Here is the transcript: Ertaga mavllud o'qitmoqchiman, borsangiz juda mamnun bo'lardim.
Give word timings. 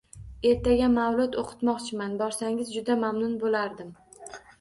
Ertaga 0.51 0.85
mavllud 0.93 1.35
o'qitmoqchiman, 1.41 2.15
borsangiz 2.21 2.71
juda 2.79 2.97
mamnun 3.05 3.37
bo'lardim. 3.45 3.93